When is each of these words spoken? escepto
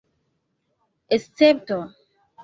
escepto 1.11 1.79